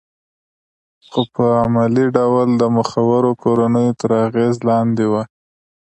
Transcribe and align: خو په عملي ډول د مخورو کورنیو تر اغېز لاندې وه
خو 1.09 1.21
په 1.33 1.45
عملي 1.63 2.05
ډول 2.17 2.47
د 2.61 2.63
مخورو 2.77 3.31
کورنیو 3.41 3.97
تر 3.99 4.09
اغېز 4.27 4.55
لاندې 4.69 5.05
وه 5.11 5.23